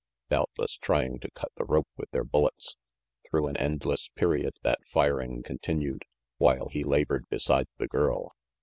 Doubtless 0.31 0.77
trying 0.77 1.19
to 1.19 1.29
cut 1.29 1.51
the 1.57 1.63
rope 1.63 1.87
with 1.95 2.09
their 2.09 2.23
bullets. 2.23 2.75
Through 3.29 3.45
an 3.45 3.57
endless 3.57 4.09
period 4.09 4.55
that 4.63 4.83
firing 4.83 5.43
continued, 5.43 6.05
while 6.39 6.69
he 6.69 6.83
labored 6.83 7.29
beside 7.29 7.67
the 7.77 7.87
girl. 7.87 8.33